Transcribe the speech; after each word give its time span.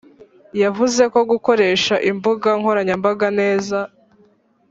yavuze 0.61 1.01
ko 1.13 1.19
gukoresha 1.31 1.95
imbuga 2.09 2.47
nkoranyambaga 2.59 3.27
neza 3.39 3.77